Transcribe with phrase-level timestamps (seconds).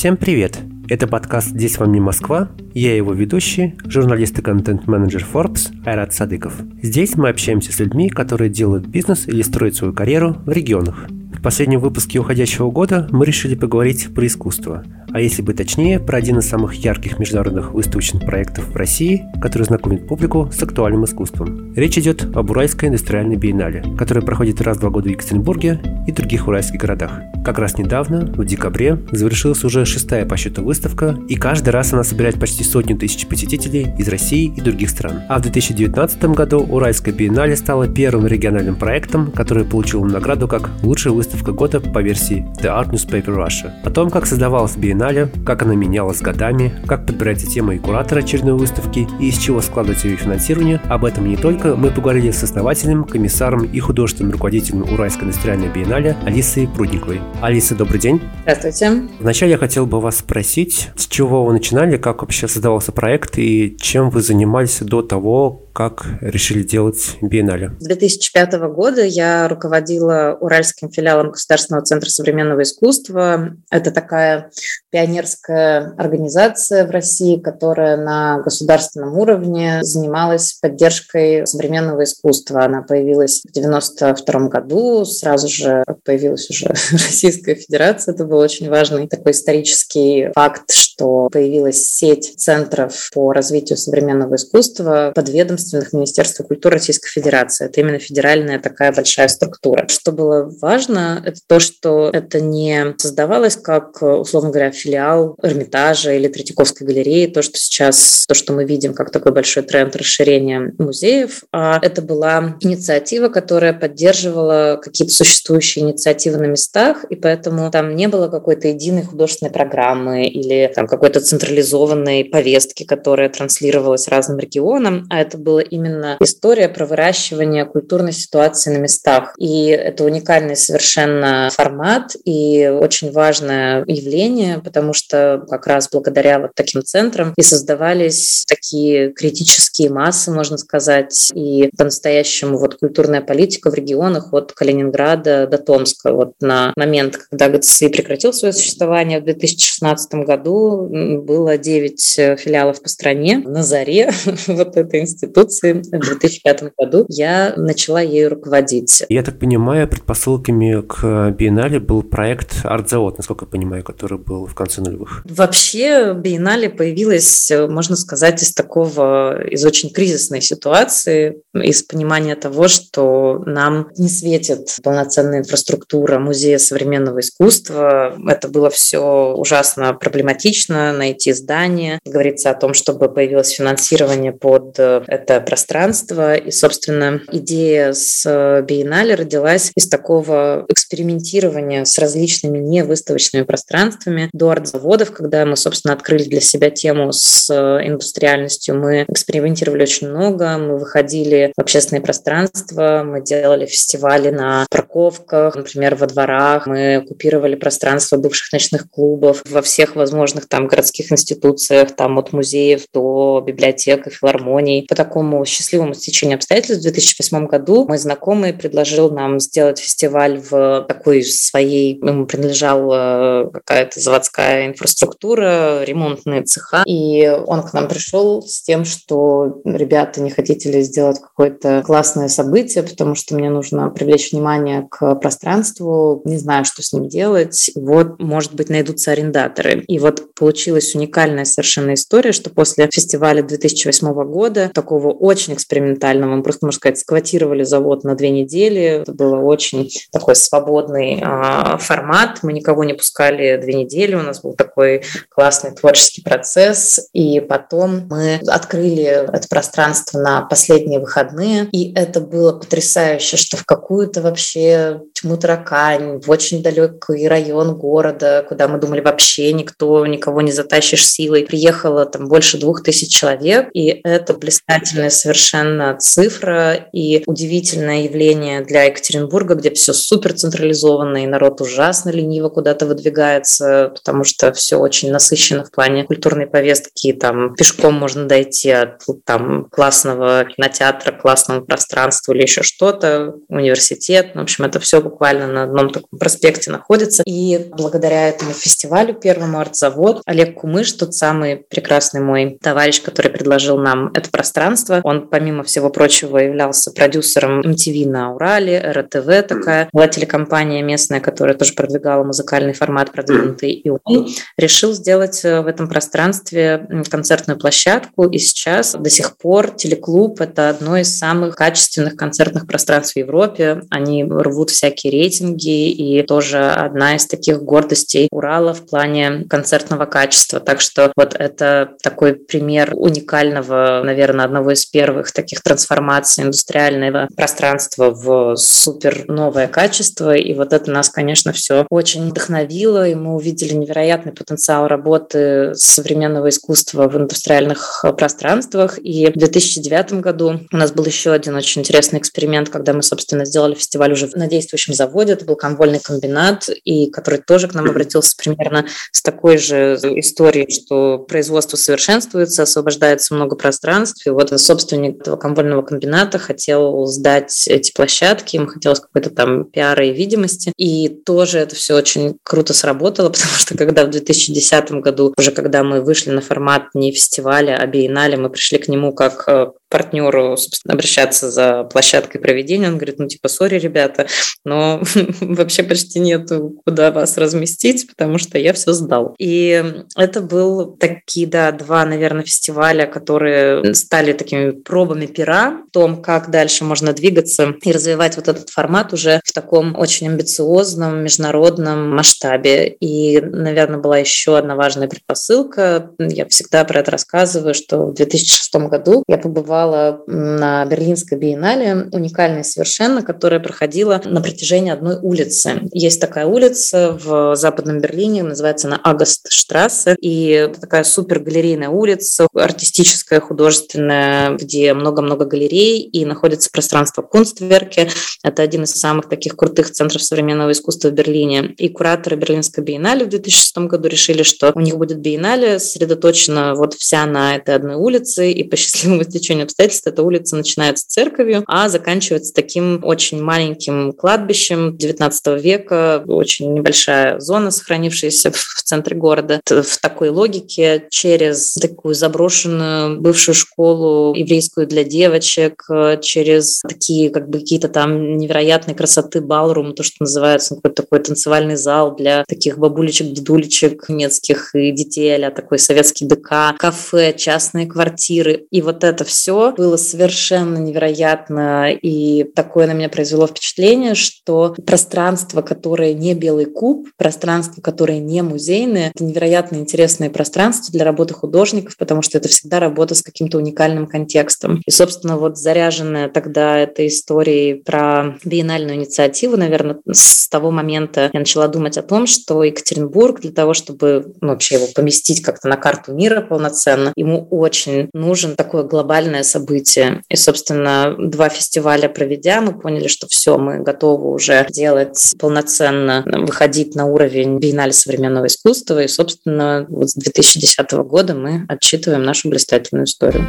[0.00, 0.58] Всем привет!
[0.88, 2.48] Это подкаст «Здесь вам не Москва».
[2.72, 6.54] Я его ведущий, журналист и контент-менеджер Forbes Айрат Садыков.
[6.80, 11.06] Здесь мы общаемся с людьми, которые делают бизнес или строят свою карьеру в регионах.
[11.34, 16.18] В последнем выпуске уходящего года мы решили поговорить про искусство, а если быть точнее, про
[16.18, 21.74] один из самых ярких международных выставочных проектов в России, который знакомит публику с актуальным искусством.
[21.74, 26.12] Речь идет об Уральской индустриальной биеннале, которая проходит раз в два года в Екатеринбурге и
[26.12, 27.20] других уральских городах.
[27.44, 32.04] Как раз недавно, в декабре, завершилась уже шестая по счету выставка, и каждый раз она
[32.04, 35.22] собирает почти сотню тысяч посетителей из России и других стран.
[35.28, 41.14] А в 2019 году Уральская биеннале стала первым региональным проектом, который получил награду как лучшая
[41.14, 43.70] выставка года по версии The Art Newspaper Russia.
[43.84, 44.99] О том, как создавалась биеннале,
[45.46, 50.08] как она менялась годами, как подбирается тема и куратор очередной выставки и из чего складывается
[50.08, 55.24] ее финансирование, об этом не только мы поговорили с основателем, комиссаром и художественным руководителем Уральской
[55.24, 57.20] индустриальной биеннале Алисой Прудниковой.
[57.40, 58.20] Алиса, добрый день.
[58.42, 59.08] Здравствуйте.
[59.20, 63.76] Вначале я хотел бы вас спросить, с чего вы начинали, как вообще создавался проект и
[63.80, 67.72] чем вы занимались до того, как решили делать биеннале?
[67.80, 73.56] С 2005 года я руководила Уральским филиалом Государственного центра современного искусства.
[73.70, 74.50] Это такая
[74.90, 82.64] пионерская организация в России, которая на государственном уровне занималась поддержкой современного искусства.
[82.64, 88.12] Она появилась в 92 году, сразу же появилась уже Российская Федерация.
[88.12, 95.12] Это был очень важный такой исторический факт, что появилась сеть центров по развитию современного искусства
[95.14, 95.30] под
[95.70, 97.66] ведомственных Министерства культуры Российской Федерации.
[97.66, 99.86] Это именно федеральная такая большая структура.
[99.88, 106.28] Что было важно, это то, что это не создавалось как, условно говоря, филиал Эрмитажа или
[106.28, 111.44] Третьяковской галереи, то, что сейчас, то, что мы видим как такой большой тренд расширения музеев,
[111.52, 118.08] а это была инициатива, которая поддерживала какие-то существующие инициативы на местах, и поэтому там не
[118.08, 125.20] было какой-то единой художественной программы или там какой-то централизованной повестки, которая транслировалась разным регионам, а
[125.20, 129.34] это была именно история про выращивание культурной ситуации на местах.
[129.38, 136.50] И это уникальный совершенно формат и очень важное явление, потому что как раз благодаря вот
[136.54, 143.74] таким центрам и создавались такие критические массы, можно сказать, и по-настоящему вот культурная политика в
[143.74, 146.12] регионах от Калининграда до Томска.
[146.12, 150.88] Вот на момент, когда ГЦСИ прекратил свое существование в 2016 году,
[151.22, 153.38] было 9 э, филиалов по стране.
[153.44, 154.10] На заре
[154.46, 155.02] вот этой
[155.40, 159.02] институции в 2005 году я начала ею руководить.
[159.08, 164.54] Я так понимаю, предпосылками к биеннале был проект «Артзавод», насколько я понимаю, который был в
[164.54, 165.22] конце нулевых?
[165.28, 173.42] Вообще биеннале появилась, можно сказать, из такого, из очень кризисной ситуации, из понимания того, что
[173.46, 178.14] нам не светит полноценная инфраструктура музея современного искусства.
[178.28, 181.98] Это было все ужасно проблематично, найти здание.
[182.04, 186.34] Говорится о том, чтобы появилось финансирование под это пространство.
[186.34, 188.24] И, собственно, идея с
[188.66, 196.24] биеннале родилась из такого экспериментирования с различными невыставочными пространствами до арт-заводов, когда мы, собственно, открыли
[196.24, 203.02] для себя тему с э, индустриальностью, мы экспериментировали очень много, мы выходили в общественное пространство,
[203.04, 209.62] мы делали фестивали на парковках, например, во дворах, мы купировали пространство бывших ночных клубов во
[209.62, 214.86] всех возможных там городских институциях, там от музеев до библиотек и филармоний.
[214.88, 220.84] По такому счастливому стечению обстоятельств в 2008 году мой знакомый предложил нам сделать фестиваль в
[220.88, 226.82] такой своей, ему принадлежал э, какая-то заводская инфраструктура, ремонтные цеха.
[226.86, 232.28] И он к нам пришел с тем, что ребята, не хотите ли сделать какое-то классное
[232.28, 237.70] событие, потому что мне нужно привлечь внимание к пространству, не знаю, что с ним делать.
[237.74, 239.84] Вот, может быть, найдутся арендаторы.
[239.86, 246.42] И вот получилась уникальная совершенно история, что после фестиваля 2008 года, такого очень экспериментального, мы
[246.42, 249.02] просто, можно сказать, сквотировали завод на две недели.
[249.02, 252.40] Это было очень такой свободный э, формат.
[252.42, 254.14] Мы никого не пускали две недели.
[254.14, 261.00] У нас был такой классный творческий процесс, и потом мы открыли это пространство на последние
[261.00, 267.76] выходные, и это было потрясающе, что в какую-то вообще тьму таракань, в очень далекий район
[267.76, 273.14] города, куда мы думали вообще никто, никого не затащишь силой, приехало там больше двух тысяч
[273.14, 281.24] человек, и это блистательная совершенно цифра и удивительное явление для Екатеринбурга, где все супер централизованно,
[281.24, 287.12] и народ ужасно лениво куда-то выдвигается, потому что все очень насыщено в плане культурной повестки.
[287.12, 294.32] Там пешком можно дойти от там, классного кинотеатра, классного пространства или еще что-то, университет.
[294.34, 297.22] В общем, это все буквально на одном таком проспекте находится.
[297.26, 303.78] И благодаря этому фестивалю первому «Артзавод» Олег Кумыш, тот самый прекрасный мой товарищ, который предложил
[303.78, 310.08] нам это пространство, он, помимо всего прочего, являлся продюсером MTV на Урале, РТВ такая, была
[310.08, 315.88] телекомпания местная, которая тоже продвигала музыкальный формат продвинутый, и он решил сделать э, в этом
[315.88, 322.66] пространстве концертную площадку, и сейчас до сих пор телеклуб– это одно из самых качественных концертных
[322.66, 323.82] пространств в Европе.
[323.90, 330.60] Они рвут всякие рейтинги, и тоже одна из таких гордостей Урала в плане концертного качества.
[330.60, 338.10] Так что вот это такой пример уникального, наверное, одного из первых таких трансформаций индустриального пространства
[338.10, 340.34] в супер новое качество.
[340.34, 346.48] И вот это нас, конечно, все очень вдохновило, и мы увидели невероятный потенциал работы современного
[346.48, 348.98] искусства в индустриальных пространствах.
[348.98, 353.44] И в 2009 году у нас был еще один очень интересный эксперимент, когда мы, собственно,
[353.44, 355.34] сделали фестиваль уже на действующем заводе.
[355.34, 360.70] Это был комвольный комбинат, и который тоже к нам обратился примерно с такой же историей,
[360.70, 364.26] что производство совершенствуется, освобождается много пространств.
[364.26, 370.06] И вот собственник этого комвольного комбината хотел сдать эти площадки, ему хотелось какой-то там пиара
[370.06, 370.72] и видимости.
[370.76, 375.84] И тоже это все очень круто сработало, потому что когда в 2010 году, уже когда
[375.84, 380.56] мы вышли на формат не фестиваля, а биеннале, мы пришли к нему как э, партнеру,
[380.56, 382.88] собственно, обращаться за площадкой проведения.
[382.88, 384.26] Он говорит, ну, типа, сори, ребята,
[384.64, 385.02] но
[385.40, 389.34] вообще почти нету куда вас разместить, потому что я все сдал.
[389.38, 389.84] И
[390.16, 396.50] это был такие, да, два, наверное, фестиваля, которые стали такими пробами пера в том, как
[396.50, 402.88] дальше можно двигаться и развивать вот этот формат уже в таком очень амбициозном международном масштабе.
[403.00, 406.10] И, наверное, была еще одна важная предпосылка.
[406.18, 412.08] Я всегда про это рассказываю, что в 2006 году я побывала побывала на Берлинской биеннале,
[412.12, 415.88] уникальной совершенно, которая проходила на протяжении одной улицы.
[415.92, 423.40] Есть такая улица в Западном Берлине, называется она Агастштрассе, и такая супер галерейная улица, артистическая,
[423.40, 428.08] художественная, где много-много галерей, и находится пространство Кунстверке.
[428.42, 431.74] Это один из самых таких крутых центров современного искусства в Берлине.
[431.78, 436.94] И кураторы Берлинской биеннале в 2006 году решили, что у них будет биеннале сосредоточена вот
[436.94, 441.88] вся на этой одной улице, и по счастливому стечению обстоятельств эта улица начинается церковью, а
[441.88, 449.60] заканчивается таким очень маленьким кладбищем XIX века, очень небольшая зона, сохранившаяся в центре города.
[449.66, 455.84] В такой логике через такую заброшенную бывшую школу еврейскую для девочек,
[456.20, 461.76] через такие как бы какие-то там невероятной красоты балрум, то, что называется какой-то такой танцевальный
[461.76, 468.66] зал для таких бабулечек, дедулечек немецких и детей, а такой советский ДК, кафе, частные квартиры.
[468.70, 475.62] И вот это все было совершенно невероятно, и такое на меня произвело впечатление, что пространство,
[475.62, 481.96] которое не белый куб, пространство, которое не музейное, это невероятно интересное пространство для работы художников,
[481.96, 484.82] потому что это всегда работа с каким-то уникальным контекстом.
[484.86, 491.40] И, собственно, вот заряженная тогда этой историей про биеннальную инициативу, наверное, с того момента я
[491.40, 495.76] начала думать о том, что Екатеринбург для того, чтобы ну, вообще его поместить как-то на
[495.76, 500.22] карту мира полноценно, ему очень нужен такое глобальное событие.
[500.28, 506.94] И, собственно, два фестиваля проведя, мы поняли, что все, мы готовы уже делать полноценно, выходить
[506.94, 509.02] на уровень биеннале современного искусства.
[509.02, 513.46] И, собственно, вот с 2010 года мы отчитываем нашу блистательную историю.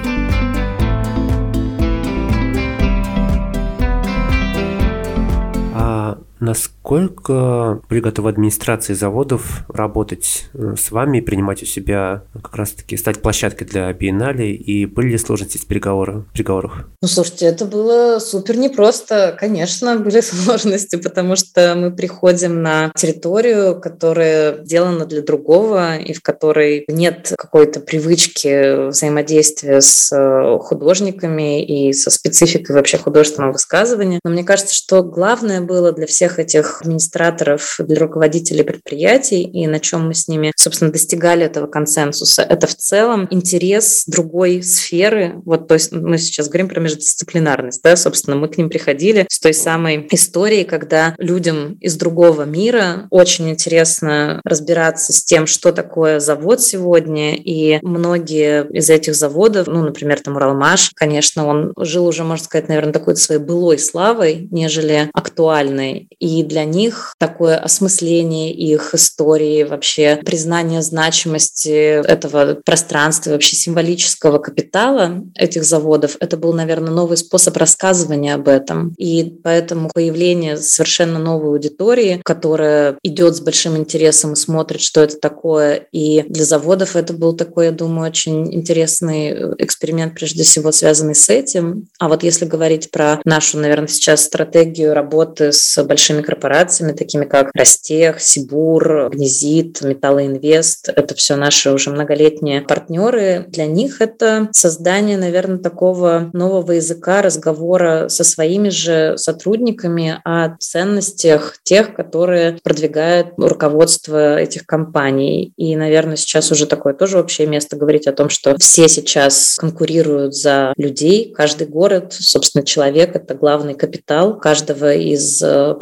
[6.42, 13.22] Насколько были готовы администрации заводов работать э, с вами принимать у себя как раз-таки стать
[13.22, 14.54] площадкой для биеннале?
[14.54, 16.26] И были ли сложности в переговорах?
[16.34, 16.90] переговорах?
[17.02, 19.34] Ну, слушайте, это было супер непросто.
[19.40, 26.22] Конечно, были сложности, потому что мы приходим на территорию, которая сделана для другого и в
[26.22, 34.20] которой нет какой-то привычки взаимодействия с э, художниками и со спецификой вообще художественного высказывания.
[34.26, 39.80] Но мне кажется, что главное было для всех этих администраторов, для руководителей предприятий и на
[39.80, 42.42] чем мы с ними, собственно, достигали этого консенсуса.
[42.42, 45.36] Это в целом интерес другой сферы.
[45.46, 49.40] Вот, то есть мы сейчас говорим про междисциплинарность, да, собственно, мы к ним приходили с
[49.40, 56.20] той самой историей, когда людям из другого мира очень интересно разбираться с тем, что такое
[56.20, 62.24] завод сегодня, и многие из этих заводов, ну, например, там Уралмаш, конечно, он жил уже,
[62.24, 66.08] можно сказать, наверное, такой своей былой славой, нежели актуальной.
[66.20, 75.24] И для них такое осмысление их истории, вообще признание значимости этого пространства, вообще символического капитала
[75.36, 78.94] этих заводов, это был, наверное, новый способ рассказывания об этом.
[78.98, 85.18] И поэтому появление совершенно новой аудитории, которая идет с большим интересом и смотрит, что это
[85.18, 85.88] такое.
[85.92, 91.30] И для заводов это был такой, я думаю, очень интересный эксперимент, прежде всего связанный с
[91.30, 91.88] этим.
[92.00, 96.61] А вот если говорить про нашу, наверное, сейчас стратегию работы с большими корпорациями,
[96.94, 103.46] такими как Ростех, Сибур, Гнезит, Металлоинвест, это все наши уже многолетние партнеры.
[103.48, 111.58] Для них это создание, наверное, такого нового языка разговора со своими же сотрудниками о ценностях
[111.64, 115.54] тех, которые продвигает руководство этих компаний.
[115.58, 120.36] И, наверное, сейчас уже такое тоже общее место говорить о том, что все сейчас конкурируют
[120.36, 121.34] за людей.
[121.36, 125.76] Каждый город, собственно, человек— это главный капитал каждого из э,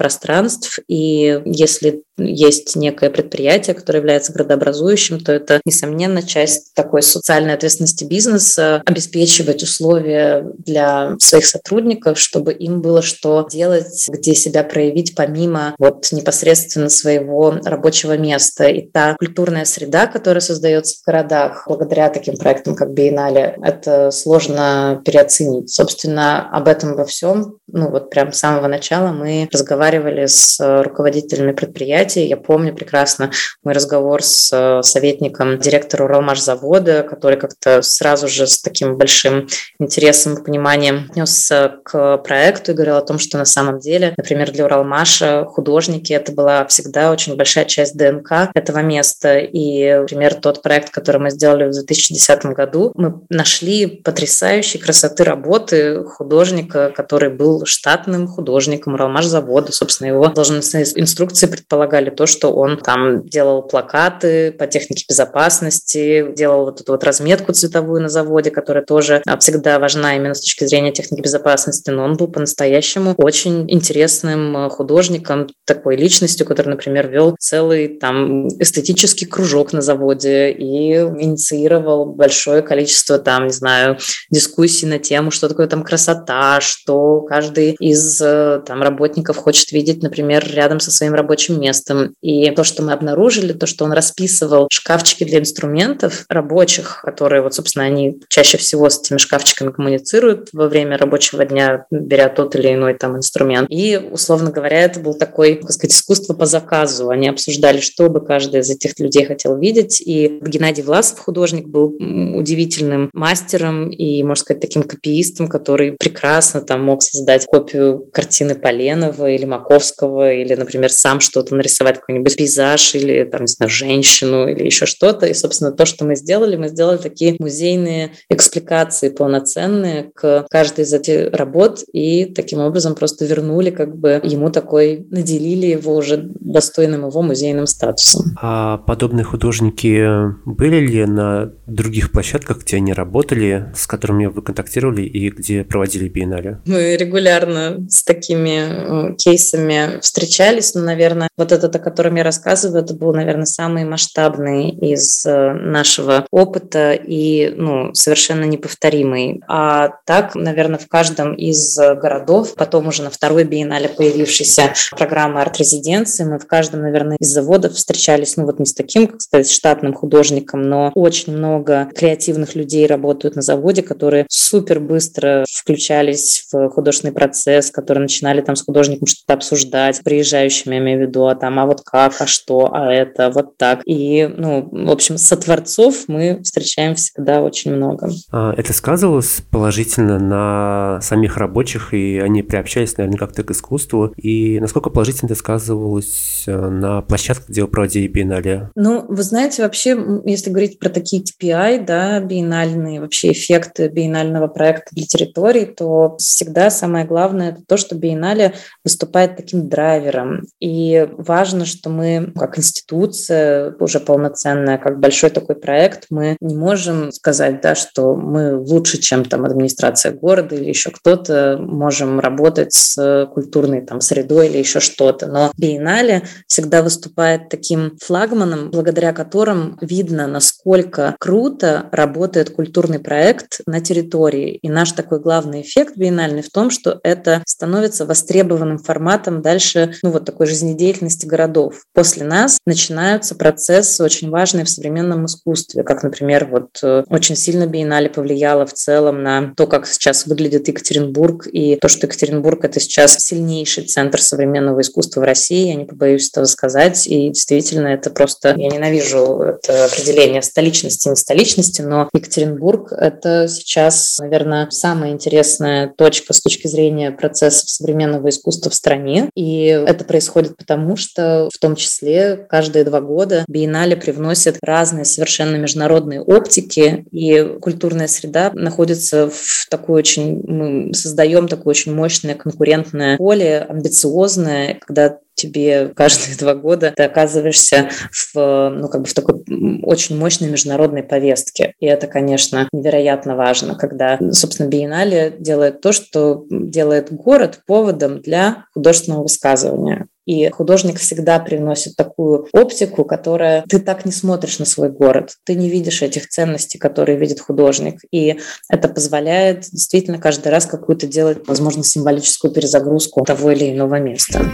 [0.60, 0.80] пространств.
[0.88, 8.04] И если есть некое предприятие, которое является градообразующим, то это, несомненно, часть такой социальной ответственности
[8.04, 15.75] бизнеса обеспечивать условия для своих сотрудников, чтобы им было что делать, где себя проявить помимо
[15.80, 18.68] вот непосредственно своего рабочего места.
[18.68, 25.01] И та культурная среда, которая создается в городах благодаря таким проектам, как Биеннале, это сложно
[25.06, 25.70] переоценить.
[25.70, 31.51] Собственно, об этом во всем, ну вот прям с самого начала мы разговаривали с руководителями
[31.51, 32.27] предприятий, предприятий.
[32.27, 33.32] Я помню прекрасно
[33.63, 39.48] мой разговор с э, советником директора Уралмашзавода, который как-то сразу же с таким большим
[39.79, 44.51] интересом и пониманием отнесся к проекту и говорил о том, что на самом деле, например,
[44.51, 49.39] для Уралмаша художники это была всегда очень большая часть ДНК этого места.
[49.39, 56.03] И, например, тот проект, который мы сделали в 2010 году, мы нашли потрясающей красоты работы
[56.03, 59.72] художника, который был штатным художником Уралмашзавода.
[59.72, 66.65] Собственно, его должностные инструкции предполагали то, что он там делал плакаты по технике безопасности, делал
[66.65, 70.63] вот эту вот разметку цветовую на заводе, которая тоже а, всегда важна именно с точки
[70.63, 77.10] зрения техники безопасности, но он был по-настоящему очень интересным а, художником, такой личностью, который, например,
[77.10, 83.98] вел целый там эстетический кружок на заводе и инициировал большое количество там, не знаю,
[84.31, 90.01] дискуссий на тему, что такое там красота, что каждый из э, там работников хочет видеть,
[90.01, 92.13] например, рядом со своим рабочим местом.
[92.21, 97.53] И то, что мы обнаружили, то, что он расписывал шкафчики для инструментов рабочих, которые, вот,
[97.53, 102.74] собственно, они чаще всего с этими шкафчиками коммуницируют во время рабочего дня, беря тот или
[102.74, 103.67] иной там инструмент.
[103.69, 107.09] И, условно говоря, это был такой, так сказать, искусство по заказу.
[107.09, 110.01] Они обсуждали, что бы каждый из этих людей хотел видеть.
[110.01, 111.95] И Геннадий Власов, художник, был
[112.36, 119.29] удивительным мастером и, можно сказать, таким копиистом, который прекрасно там мог создать копию картины Поленова
[119.29, 124.64] или Маковского, или, например, сам что-то нарисовать какой-нибудь пейзаж или, там, не знаю, женщину или
[124.66, 125.26] еще что-то.
[125.26, 130.94] И, собственно, то, что мы сделали, мы сделали такие музейные экспликации полноценные к каждой из
[130.94, 137.08] этих работ и таким образом просто вернули как бы ему такой, наделили его уже достойным
[137.08, 138.36] его музейным статусом.
[138.42, 140.06] А подобные художники
[140.46, 146.08] были ли на других площадках, где они работали, с которыми вы контактировали и где проводили
[146.08, 146.60] биеннале?
[146.66, 152.84] Мы регулярно с такими э, кейсами встречались, но, наверное, вот этот, о котором я рассказываю,
[152.84, 159.42] это был, наверное, самый масштабный из э, нашего опыта и ну, совершенно неповторимый.
[159.48, 166.24] А так, наверное, в каждом из городов, потом уже на второй биеннале появившейся программы арт-резиденции,
[166.24, 169.94] мы в каждом, наверное, из заводов встречались, ну вот не с таким, как сказать, штатным
[169.94, 177.13] художником, но очень много креативных людей работают на заводе, которые супер быстро включались в художественный
[177.13, 181.60] процесс, которые начинали там с художником что-то обсуждать, приезжающими, я имею в виду, а там
[181.60, 183.82] а вот как, а что, а это, вот так.
[183.86, 188.10] И, ну, в общем, со творцов мы встречаем всегда очень много.
[188.32, 194.13] А это сказывалось положительно на самих рабочих, и они приобщались, наверное, как-то к искусству.
[194.18, 198.70] И насколько положительно это сказывалось э, на площадках, где вы проводили биеннале?
[198.75, 204.89] Ну, вы знаете, вообще, если говорить про такие TPI, да, биеннальные вообще эффекты биеннального проекта
[204.91, 208.53] для территорий, то всегда самое главное это то, что биеннале
[208.84, 210.44] выступает таким драйвером.
[210.60, 217.12] И важно, что мы как институция уже полноценная, как большой такой проект, мы не можем
[217.12, 223.27] сказать, да, что мы лучше, чем там администрация города или еще кто-то, можем работать с
[223.34, 225.27] культурной там средой или еще что-то.
[225.27, 233.62] Но Биеннале всегда выступает таким флагманом, благодаря которым видно, насколько круто круто работает культурный проект
[233.65, 234.60] на территории.
[234.62, 240.12] И наш такой главный эффект биеннальный в том, что это становится востребованным форматом дальше, ну
[240.12, 241.84] вот такой жизнедеятельности городов.
[241.93, 247.65] После нас начинаются процессы очень важные в современном искусстве, как, например, вот э, очень сильно
[247.65, 252.81] биеннале повлияло в целом на то, как сейчас выглядит Екатеринбург, и то, что Екатеринбург— это
[252.81, 258.10] сейчас сильнейший центр современного искусства в России, я не побоюсь этого сказать, и действительно это
[258.10, 265.93] просто, я ненавижу это определение столичности, не столичности, но Екатеринбург— это сейчас, наверное, самая интересная
[265.95, 271.59] точка с точки зрения процессов современного искусства в стране, и это происходит потому, что в
[271.59, 279.29] том числе каждые два года биеннале привносит разные совершенно международные оптики, и культурная среда находится
[279.29, 286.55] в такой очень, мы создаем такое очень мощное конкурентное поле, амбициозное, когда тебе каждые два
[286.55, 289.43] года ты оказываешься в, ну, как бы в такой
[289.84, 291.74] очень мощной международной повестке.
[291.79, 298.65] И это, конечно, невероятно важно, когда, собственно, биеннале делает то, что делает город поводом для
[298.74, 300.08] художественного высказывания.
[300.29, 305.55] И художник всегда приносит такую оптику, которая ты так не смотришь на свой город, ты
[305.55, 308.01] не видишь этих ценностей, которые видит художник.
[308.12, 308.38] И
[308.69, 314.46] это позволяет действительно каждый раз какую-то делать, возможно, символическую перезагрузку того или иного места.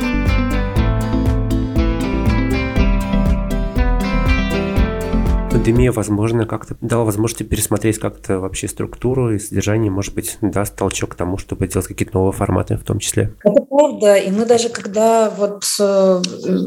[5.65, 11.13] Пандемия, возможно, как-то дала возможность пересмотреть как-то вообще структуру и содержание, может быть, даст толчок
[11.13, 13.33] к тому, чтобы делать какие-то новые форматы в том числе.
[13.43, 14.15] Это правда.
[14.15, 16.21] И мы даже когда вот э,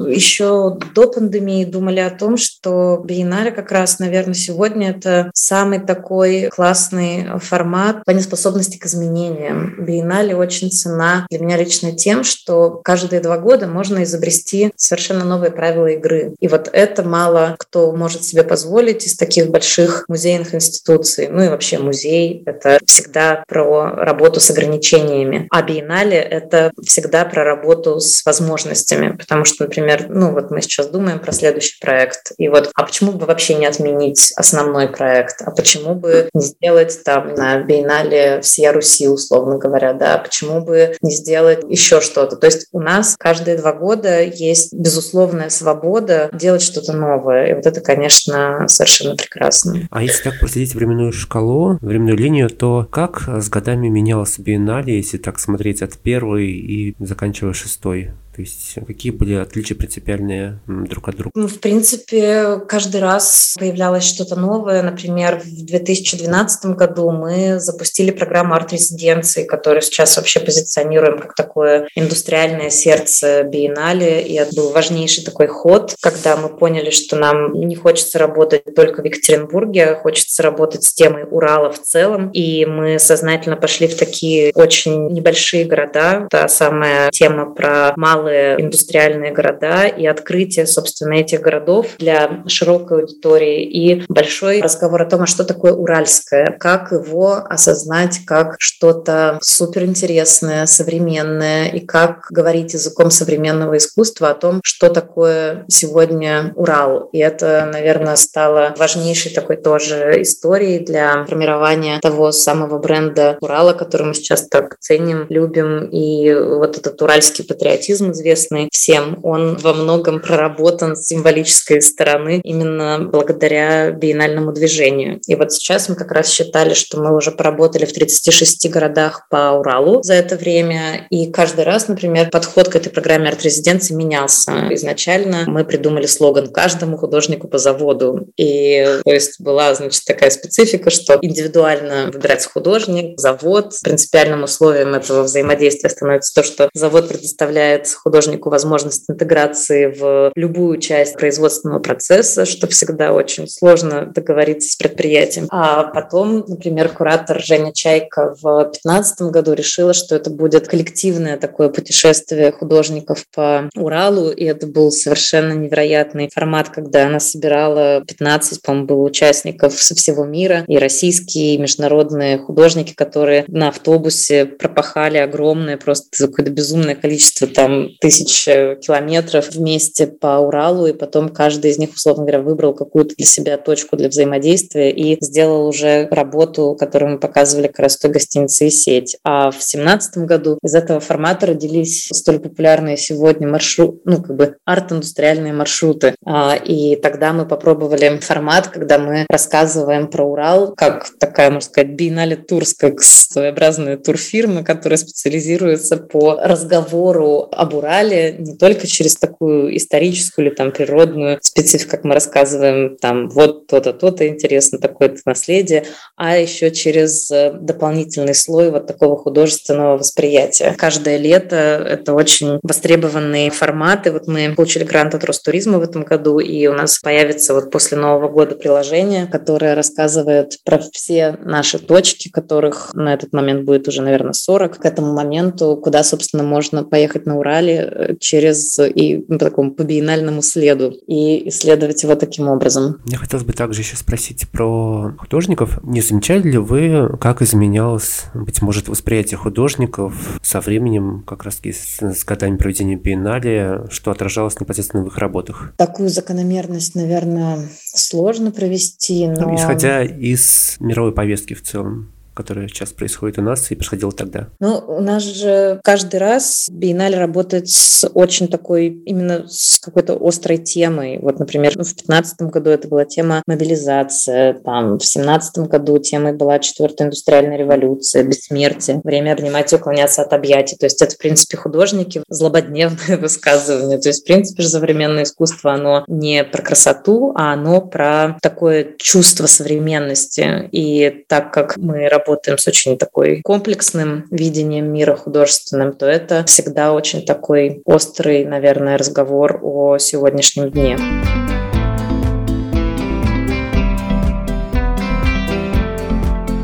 [0.08, 6.48] еще до пандемии думали о том, что биеннале как раз, наверное, сегодня это самый такой
[6.48, 9.76] классный формат по неспособности к изменениям.
[9.78, 15.52] Биеннале очень цена для меня лично тем, что каждые два года можно изобрести совершенно новые
[15.52, 16.34] правила игры.
[16.40, 21.28] И вот это мало кто может себе позволить позволить из таких больших музейных институций.
[21.28, 25.46] Ну и вообще музей— это всегда про работу с ограничениями.
[25.50, 29.16] А биеннале— это всегда про работу с возможностями.
[29.16, 32.32] Потому что, например, ну вот мы сейчас думаем про следующий проект.
[32.38, 35.42] И вот, а почему бы вообще не отменить основной проект?
[35.42, 40.18] А почему бы не сделать там на биеннале всея Руси, условно говоря, да?
[40.18, 42.36] Почему бы не сделать еще что-то?
[42.36, 47.50] То есть у нас каждые два года есть безусловная свобода делать что-то новое.
[47.50, 49.88] И вот это, конечно, совершенно прекрасно.
[49.90, 55.18] А если так проследить временную шкалу, временную линию, то как с годами менялась биеннале, если
[55.18, 58.12] так смотреть от первой и заканчивая шестой?
[58.38, 61.32] То есть какие были отличия принципиальные друг от друга?
[61.34, 64.80] Ну, в принципе, каждый раз появлялось что-то новое.
[64.84, 72.70] Например, в 2012 году мы запустили программу арт-резиденции, которую сейчас вообще позиционируем как такое индустриальное
[72.70, 74.22] сердце биеннале.
[74.22, 79.02] И это был важнейший такой ход, когда мы поняли, что нам не хочется работать только
[79.02, 82.30] в Екатеринбурге, а хочется работать с темой Урала в целом.
[82.30, 86.28] И мы сознательно пошли в такие очень небольшие города.
[86.30, 93.00] Та самая тема про малые малые индустриальные города и открытие, собственно, этих городов для широкой
[93.00, 99.38] аудитории и большой разговор о том, а что такое уральское, как его осознать как что-то
[99.42, 107.08] суперинтересное, современное и как говорить языком современного искусства о том, что такое сегодня Урал.
[107.12, 114.08] И это, наверное, стало важнейшей такой тоже историей для формирования того самого бренда Урала, который
[114.08, 115.84] мы сейчас так ценим, любим.
[115.90, 122.98] И вот этот уральский патриотизм известный всем, он во многом проработан с символической стороны именно
[123.00, 125.20] благодаря биеннальному движению.
[125.26, 129.52] И вот сейчас мы как раз считали, что мы уже поработали в 36 городах по
[129.52, 134.52] Уралу за это время, и каждый раз, например, подход к этой программе арт-резиденции менялся.
[134.70, 140.90] Изначально мы придумали слоган «каждому художнику по заводу», и то есть была, значит, такая специфика,
[140.90, 143.74] что индивидуально выбирается художник, завод.
[143.82, 151.14] Принципиальным условием этого взаимодействия становится то, что завод предоставляет художнику возможность интеграции в любую часть
[151.14, 155.46] производственного процесса, что всегда очень сложно договориться с предприятием.
[155.50, 161.68] А потом, например, куратор Женя Чайка в 2015 году решила, что это будет коллективное такое
[161.68, 168.86] путешествие художников по Уралу, и это был совершенно невероятный формат, когда она собирала 15, по-моему,
[168.86, 175.76] было участников со всего мира, и российские, и международные художники, которые на автобусе пропахали огромное,
[175.76, 181.94] просто какое-то безумное количество там тысяч километров вместе по Уралу, и потом каждый из них,
[181.94, 187.18] условно говоря, выбрал какую-то для себя точку для взаимодействия и сделал уже работу, которую мы
[187.18, 189.16] показывали как раз той гостинице и сеть.
[189.24, 194.56] А в 2017 году из этого формата родились столь популярные сегодня маршрут, ну, как бы
[194.64, 196.14] арт-индустриальные маршруты.
[196.24, 201.92] А, и тогда мы попробовали формат, когда мы рассказываем про Урал, как такая, можно сказать,
[201.92, 209.76] биеннале Турс, как своеобразная турфирма, которая специализируется по разговору об Урале не только через такую
[209.76, 215.84] историческую или там природную специфику, как мы рассказываем, там вот то-то, то-то интересно, такое-то наследие,
[216.16, 220.74] а еще через э, дополнительный слой вот такого художественного восприятия.
[220.76, 224.12] Каждое лето это очень востребованные форматы.
[224.12, 227.98] Вот мы получили грант от Ростуризма в этом году, и у нас появится вот после
[227.98, 234.02] Нового года приложение, которое рассказывает про все наши точки, которых на этот момент будет уже,
[234.02, 239.38] наверное, 40 к этому моменту, куда, собственно, можно поехать на Урале э, через и по
[239.38, 243.00] такому по биеннальному следу и исследовать его таким образом.
[243.04, 245.82] Мне хотелось бы также еще спросить про художников.
[245.82, 252.00] Не замечали ли вы, как изменялось, быть может, восприятие художников со временем, как раз с,
[252.00, 255.72] с годами проведения биеннале, что отражалось непосредственно в их работах?
[255.76, 259.54] Такую закономерность, наверное, сложно провести, но...
[259.54, 264.46] Исходя из мировой повестки в целом которое сейчас происходит у нас и происходило тогда?
[264.60, 270.58] Ну, у нас же каждый раз биеннале работает с очень такой, именно с какой-то острой
[270.58, 271.18] темой.
[271.20, 276.60] Вот, например, в 2015 году это была тема мобилизация, там, в 2017 году темой была
[276.60, 280.76] четвертая индустриальная революция, бессмертие, время обнимать и уклоняться от объятий.
[280.76, 283.98] То есть это, в принципе, художники, злободневное высказывание.
[283.98, 288.94] То есть, в принципе, же современное искусство, оно не про красоту, а оно про такое
[288.96, 290.68] чувство современности.
[290.70, 296.44] И так как мы работаем работаем с очень такой комплексным видением мира художественным, то это
[296.44, 300.98] всегда очень такой острый, наверное, разговор о сегодняшнем дне.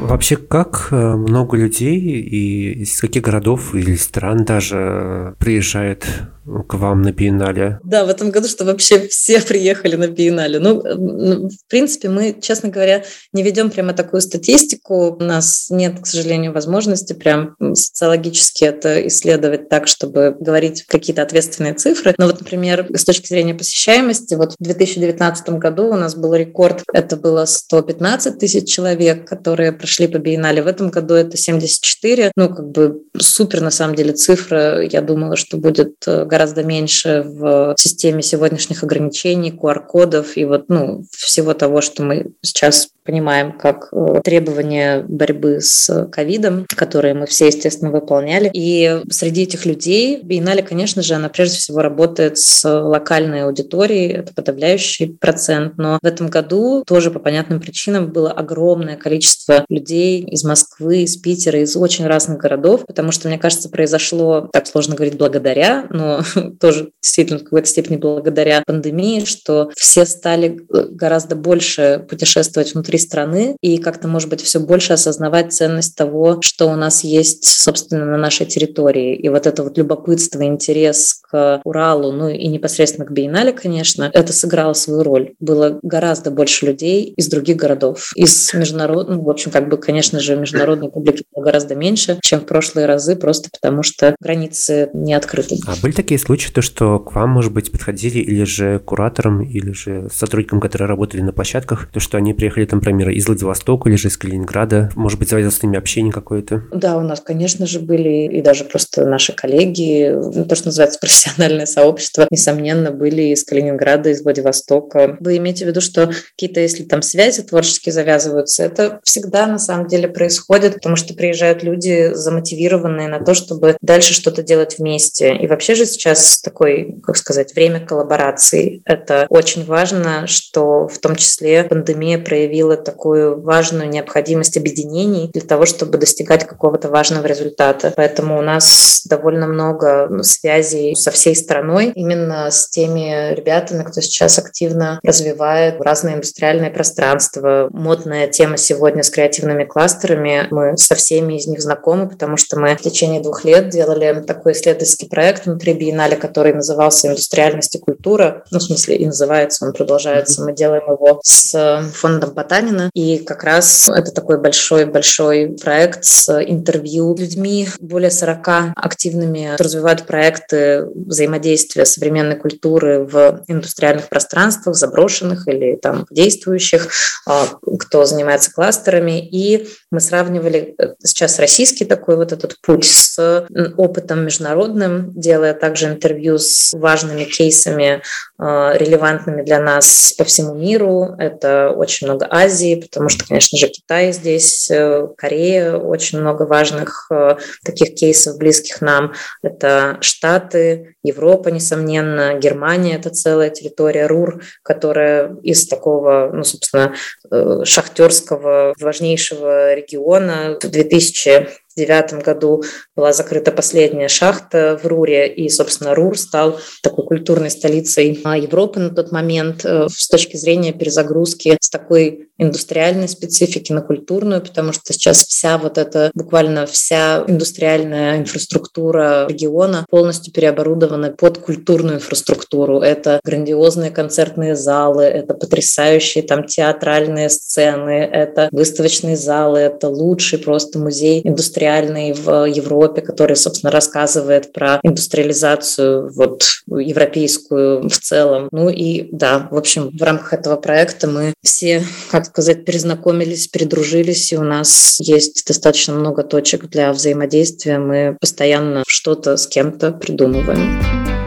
[0.03, 6.07] Вообще, как э, много людей и из каких городов или стран даже приезжает
[6.45, 7.81] к вам на биеннале?
[7.85, 10.59] Да, в этом году, что вообще все приехали на биеннале.
[10.59, 15.17] Ну, ну, в принципе, мы, честно говоря, не ведем прямо такую статистику.
[15.19, 21.75] У нас нет, к сожалению, возможности прям социологически это исследовать так, чтобы говорить какие-то ответственные
[21.75, 22.15] цифры.
[22.19, 26.83] Но вот, например, с точки зрения посещаемости, вот в 2019 году у нас был рекорд,
[26.93, 30.63] это было 115 тысяч человек, которые прошли по биеннале.
[30.63, 32.33] В этом году это 74.
[32.37, 34.83] Ну, как бы супер, на самом деле, цифра.
[34.83, 41.05] Я думала, что будет э, гораздо меньше в системе сегодняшних ограничений, QR-кодов и вот, ну,
[41.13, 47.47] всего того, что мы сейчас понимаем как э, требования борьбы с ковидом, которые мы все,
[47.47, 48.51] естественно, выполняли.
[48.53, 54.33] И среди этих людей Биеннале, конечно же, она прежде всего работает с локальной аудиторией, это
[54.33, 60.45] подавляющий процент, но в этом году тоже по понятным причинам было огромное количество людей из
[60.45, 65.19] Москвы, из Питера, из очень разных городов, потому что, мне кажется, произошло, так сложно говорить,
[65.19, 66.23] благодаря, но
[66.61, 72.99] тоже действительно в какой-то степени благодаря пандемии, что все стали гораздо больше путешествовать внутри внутри
[72.99, 78.05] страны и как-то, может быть, все больше осознавать ценность того, что у нас есть, собственно,
[78.05, 79.17] на нашей территории.
[79.17, 84.33] И вот это вот любопытство, интерес к Уралу, ну и непосредственно к Биеннале, конечно, это
[84.33, 85.33] сыграло свою роль.
[85.41, 90.21] Было гораздо больше людей из других городов, из международных, ну, в общем, как бы, конечно
[90.21, 95.15] же, международной публики было гораздо меньше, чем в прошлые разы, просто потому что границы не
[95.15, 95.57] открыты.
[95.67, 99.73] А были такие случаи, то, что к вам, может быть, подходили или же кураторам, или
[99.73, 103.97] же сотрудникам, которые работали на площадках, то, что они приехали там например, из Владивостока или
[103.97, 104.91] же из Калининграда?
[104.95, 106.65] Может быть, завязал с ними общение какое-то?
[106.71, 110.99] Да, у нас, конечно же, были и даже просто наши коллеги, ну, то, что называется
[111.01, 115.17] профессиональное сообщество, несомненно, были из Калининграда, из Владивостока.
[115.21, 119.87] Вы имеете в виду, что какие-то, если там связи творческие завязываются, это всегда на самом
[119.87, 125.37] деле происходит, потому что приезжают люди замотивированные на то, чтобы дальше что-то делать вместе.
[125.37, 128.83] И вообще же сейчас такой, как сказать, время коллаборации.
[128.85, 135.43] Это очень важно, что в том числе пандемия проявила увидела такую важную необходимость объединений для
[135.43, 137.93] того, чтобы достигать какого-то важного результата.
[137.97, 144.01] Поэтому у нас довольно много ну, связей со всей страной именно с теми ребятами, кто
[144.01, 147.69] сейчас активно развивает разные индустриальные пространства.
[147.73, 150.47] Модная тема сегодня с креативными кластерами.
[150.51, 154.53] Мы со всеми из них знакомы, потому что мы в течение двух лет делали такой
[154.53, 158.45] исследовательский проект внутри биеннале, который назывался «Индустриальность и культура».
[158.51, 160.43] Ну, в смысле, и называется, он продолжается.
[160.43, 161.55] Мы делаем его с
[161.95, 162.91] фондом Ботаника Потанина.
[162.95, 170.87] И как раз это такой большой-большой проект с интервью людьми, более 40 активными, развивают проекты
[170.95, 176.89] взаимодействия современной культуры в индустриальных пространствах, заброшенных или там действующих,
[177.27, 177.47] а,
[177.79, 179.21] кто занимается кластерами.
[179.21, 183.47] И мы сравнивали э, сейчас российский такой вот этот путь с
[183.77, 188.03] опытом международным, делая также интервью с важными кейсами,
[188.37, 191.15] а, релевантными для нас по всему миру.
[191.19, 197.07] Это очень много Азии, потому что, конечно же, Китай здесь, э, Корея, очень много важных
[197.11, 199.13] э, таких кейсов, близких нам.
[199.43, 206.95] Это Штаты, Европа, несомненно, Германия– это целая территория РУР, которая из такого, ну, собственно,
[207.31, 212.65] э, шахтерского важнейшего региона в 2000 2009 году
[212.97, 218.81] была закрыта последняя шахта в Руре, и, собственно, Рур стал такой культурной столицей а, Европы
[218.81, 224.73] на тот момент э, с точки зрения перезагрузки с такой индустриальной специфики на культурную, потому
[224.73, 232.81] что сейчас вся вот эта, буквально вся индустриальная инфраструктура региона полностью переоборудована под культурную инфраструктуру.
[232.81, 240.79] Это грандиозные концертные залы, это потрясающие там театральные сцены, это выставочные залы, это лучший просто
[240.79, 248.49] музей индустриальной индустриальный в Европе, который, собственно, рассказывает про индустриализацию вот европейскую в целом.
[248.53, 254.33] Ну и да, в общем, в рамках этого проекта мы все, как сказать, перезнакомились, передружились,
[254.33, 257.79] и у нас есть достаточно много точек для взаимодействия.
[257.79, 261.24] Мы постоянно что-то с кем-то придумываем.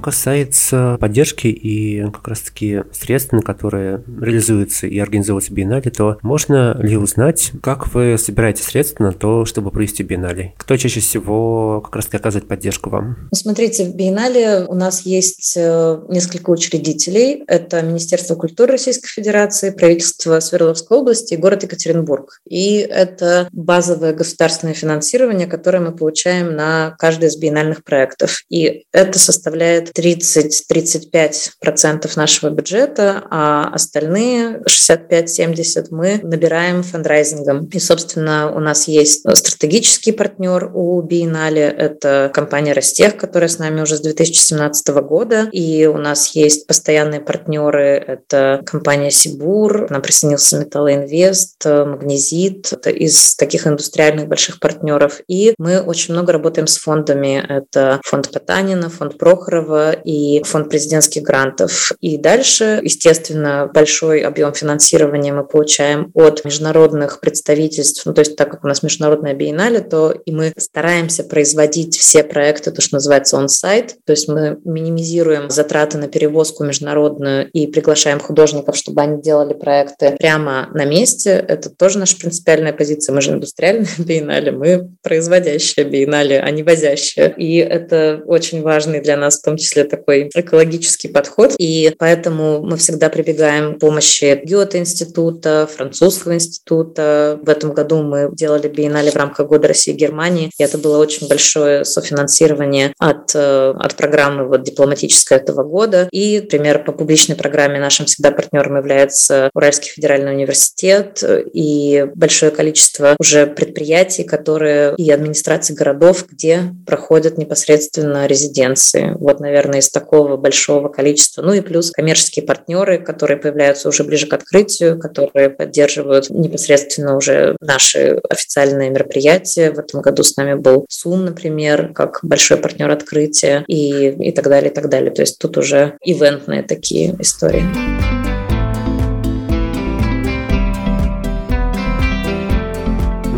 [0.00, 6.96] Касается поддержки и как раз-таки средств, на которые реализуются и организовываются биеннале, то можно ли
[6.96, 10.54] узнать, как вы собираете средства на то, чтобы провести биеннале?
[10.56, 13.28] Кто чаще всего как раз-таки оказывает поддержку вам?
[13.30, 17.44] Ну, смотрите, в биеннале у нас есть э, несколько учредителей.
[17.46, 22.40] Это Министерство культуры Российской Федерации, правительство Свердловской области и город Екатеринбург.
[22.48, 28.42] И это базовое государственное финансирование, которое мы получаем на каждый из биеннальных проектов.
[28.48, 37.66] И это составляет 30-35% нашего бюджета, а остальные 65-70 мы набираем фандрайзингом.
[37.66, 43.80] И, собственно, у нас есть стратегический партнер у Биеннале, это компания Ростех, которая с нами
[43.80, 50.02] уже с 2017 года, и у нас есть постоянные партнеры, это компания Сибур, к нам
[50.02, 55.20] присоединился Металлоинвест, Магнезит, это из таких индустриальных больших партнеров.
[55.28, 61.22] И мы очень много работаем с фондами, это фонд Потанина, фонд Прохорова, и фонд президентских
[61.22, 61.92] грантов.
[62.00, 68.04] И дальше, естественно, большой объем финансирования мы получаем от международных представительств.
[68.06, 72.22] Ну, то есть так как у нас международная биеннале, то и мы стараемся производить все
[72.22, 73.96] проекты, то, что называется он-сайт.
[74.04, 80.16] То есть мы минимизируем затраты на перевозку международную и приглашаем художников, чтобы они делали проекты
[80.18, 81.44] прямо на месте.
[81.46, 83.14] Это тоже наша принципиальная позиция.
[83.14, 87.28] Мы же индустриальная биеннале, мы производящая биеннале, а не возящая.
[87.28, 91.54] И это очень важный для нас в том числе числе такой экологический подход.
[91.58, 97.38] И поэтому мы всегда прибегаем к помощи Гёте-института, французского института.
[97.42, 100.50] В этом году мы делали биеннале в рамках Года России и Германии.
[100.58, 106.08] И это было очень большое софинансирование от, э, от программы вот, дипломатической этого года.
[106.10, 113.16] И, например, по публичной программе нашим всегда партнером является Уральский федеральный университет и большое количество
[113.18, 119.14] уже предприятий, которые и администрации городов, где проходят непосредственно резиденции.
[119.18, 121.42] Вот, наверное, наверное, из такого большого количества.
[121.42, 127.56] Ну и плюс коммерческие партнеры, которые появляются уже ближе к открытию, которые поддерживают непосредственно уже
[127.60, 129.70] наши официальные мероприятия.
[129.70, 134.48] В этом году с нами был СУМ, например, как большой партнер открытия и, и так
[134.48, 135.10] далее, и так далее.
[135.10, 138.19] То есть тут уже ивентные такие истории.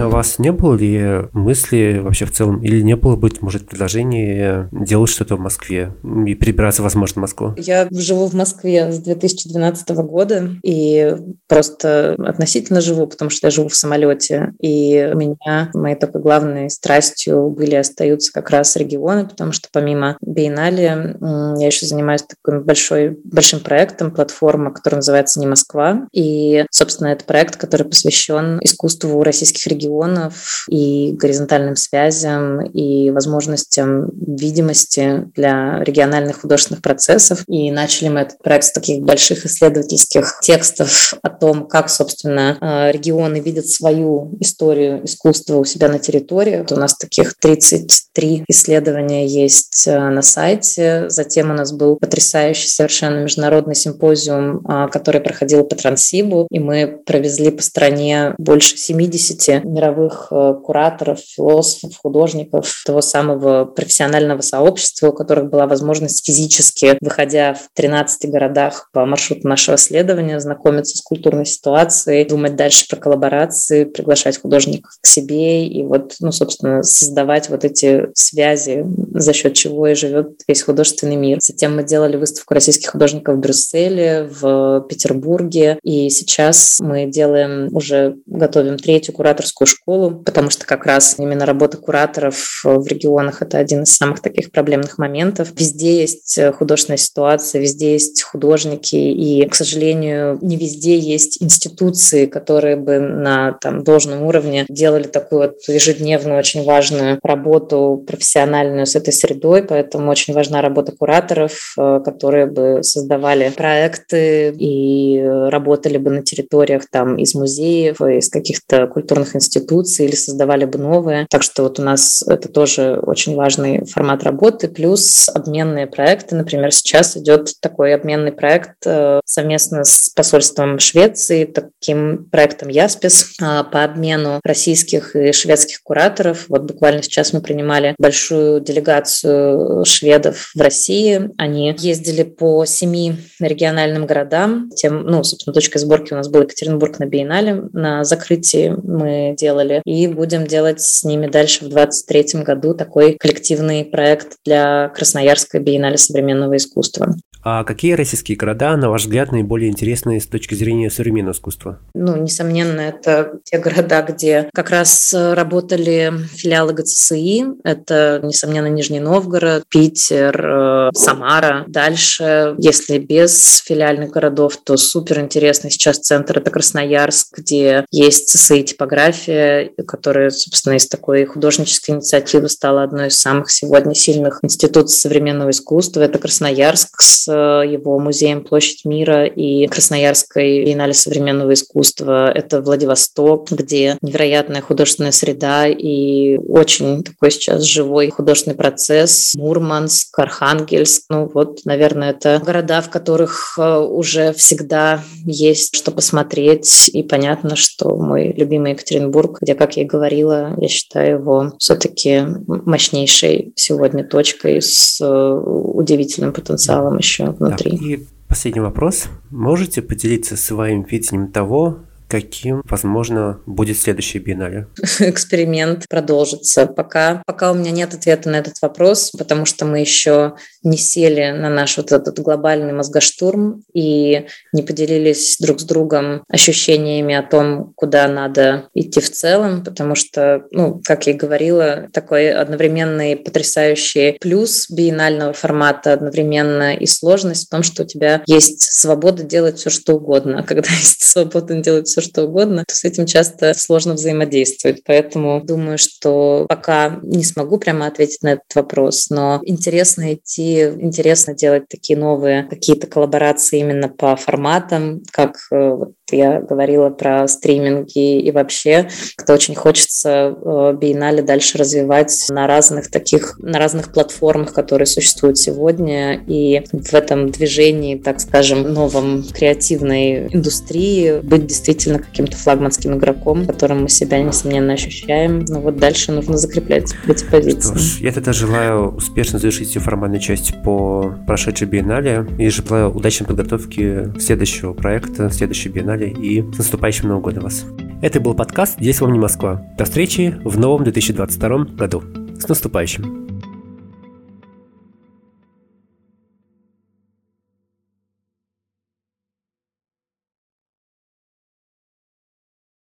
[0.06, 4.68] У вас не было ли мысли вообще в целом, или не было, быть может, предложений
[4.72, 5.94] делать что-то в Москве
[6.26, 7.54] и перебираться, возможно, в Москву?
[7.56, 11.16] Я живу в Москве с 2012 года и
[11.48, 14.52] просто относительно живу, потому что я живу в самолете.
[14.60, 20.16] И у меня моей такой главной страстью были остаются как раз регионы, потому что помимо
[20.20, 21.16] биеннале
[21.58, 26.06] я еще занимаюсь таким большой, большим проектом, платформа, которая называется «Не Москва».
[26.12, 34.10] И, собственно, это проект, который посвящен искусству российских регионов регионов и горизонтальным связям и возможностям
[34.26, 37.44] видимости для региональных художественных процессов.
[37.48, 42.92] И начали мы этот проект с таких больших исследовательских текстов о том, как, собственно, э,
[42.92, 46.58] регионы видят свою историю искусства у себя на территории.
[46.58, 51.06] Вот у нас таких 33 исследования есть э, на сайте.
[51.08, 57.00] Затем у нас был потрясающий совершенно международный симпозиум, э, который проходил по Трансибу, и мы
[57.04, 60.32] провезли по стране больше 70 мировых
[60.64, 68.30] кураторов, философов, художников того самого профессионального сообщества, у которых была возможность физически, выходя в 13
[68.30, 74.92] городах по маршруту нашего следования, знакомиться с культурной ситуацией, думать дальше про коллаборации, приглашать художников
[75.00, 80.40] к себе и вот, ну, собственно, создавать вот эти связи, за счет чего и живет
[80.46, 81.38] весь художественный мир.
[81.40, 88.16] Затем мы делали выставку российских художников в Брюсселе, в Петербурге, и сейчас мы делаем, уже
[88.26, 93.82] готовим третью кураторскую школу, потому что как раз именно работа кураторов в регионах– это один
[93.82, 95.50] из самых таких проблемных моментов.
[95.58, 102.76] Везде есть художественная ситуация, везде есть художники, и, к сожалению, не везде есть институции, которые
[102.76, 109.12] бы на там, должном уровне делали такую вот ежедневную, очень важную работу профессиональную с этой
[109.12, 116.22] средой, поэтому очень важна работа кураторов, э, которые бы создавали проекты и работали бы на
[116.22, 121.26] территориях там из музеев, из каких-то культурных институций или создавали бы новые.
[121.30, 126.36] Так что вот у нас это тоже очень важный формат работы, плюс обменные проекты.
[126.36, 133.64] Например, сейчас идет такой обменный проект э, совместно с посольством Швеции, таким проектом Яспис э,
[133.70, 136.46] по обмену российских и шведских кураторов.
[136.48, 141.30] Вот буквально сейчас мы принимали большую делегацию шведов в России.
[141.36, 144.70] Они ездили по семи региональным городам.
[144.70, 147.64] Тем, ну, собственно, точкой сборки у нас был Екатеринбург на биеннале.
[147.72, 149.82] На закрытии мы делали.
[149.84, 155.98] И будем делать с ними дальше в 2023 году такой коллективный проект для Красноярской биеннале
[155.98, 157.16] современного искусства.
[157.44, 161.80] А какие российские города, на ваш взгляд, наиболее интересные с точки зрения современного искусства?
[161.94, 167.44] Ну, несомненно, это те города, где как раз работали филиалы ГЦСИ.
[167.64, 171.64] Это, несомненно, Нижний Новгород, Питер, э, Самара.
[171.66, 178.62] Дальше, если без филиальных городов, то супер интересный сейчас центр– это Красноярск, где есть ЦСИ
[178.62, 185.50] типография, которая, собственно, из такой художнической инициативы стала одной из самых сегодня сильных институтов современного
[185.50, 186.02] искусства.
[186.02, 192.30] Это Красноярск с его музеем «Площадь мира» и Красноярской биеннале современного искусства.
[192.30, 199.34] Это Владивосток, где невероятная художественная среда и очень такой сейчас живой художественный процесс.
[199.36, 201.04] Мурманск, Архангельск.
[201.08, 206.90] Ну вот, наверное, это города, в которых э, уже всегда есть что посмотреть.
[206.92, 212.22] И понятно, что мой любимый Екатеринбург, где, как я и говорила, я считаю его все-таки
[212.46, 217.70] мощнейшей сегодня точкой с э, удивительным потенциалом еще еще внутри.
[217.70, 219.08] Так, и последний вопрос.
[219.30, 221.78] Можете поделиться своим видением того,
[222.12, 224.68] каким, возможно, будет следующее биеннале?
[225.00, 226.66] Эксперимент продолжится.
[226.66, 231.30] Пока, пока у меня нет ответа на этот вопрос, потому что мы еще не сели
[231.30, 237.72] на наш вот этот глобальный мозгоштурм и не поделились друг с другом ощущениями о том,
[237.76, 244.18] куда надо идти в целом, потому что, ну, как я и говорила, такой одновременный потрясающий
[244.20, 249.70] плюс биеннального формата, одновременно и сложность в том, что у тебя есть свобода делать все,
[249.70, 250.40] что угодно.
[250.40, 254.82] А когда есть свобода делать все, что угодно, то с этим часто сложно взаимодействовать.
[254.84, 261.34] Поэтому думаю, что пока не смогу прямо ответить на этот вопрос, но интересно идти, интересно
[261.34, 265.76] делать такие новые какие-то коллаборации именно по форматам, как э,
[266.12, 272.46] вот я говорила про стриминги и вообще, кто очень хочется э, биеннале дальше развивать на
[272.46, 276.22] разных таких, на разных платформах, которые существуют сегодня.
[276.26, 283.82] И в этом движении, так скажем, новом креативной индустрии быть действительно каким-то флагманским игроком, которым
[283.82, 285.44] мы себя, несомненно, ощущаем.
[285.48, 287.70] Но вот дальше нужно закреплять эти позиции.
[287.70, 292.94] Что ж, я тогда желаю успешно завершить всю формальную часть по прошедшей биеннале и желаю
[292.94, 297.64] удачной подготовки следующего проекта, следующей биеннале канале и с наступающим Новым годом вас.
[298.00, 299.62] Это был подкаст «Здесь вам не Москва».
[299.78, 302.02] До встречи в новом 2022 году.
[302.38, 303.21] С наступающим!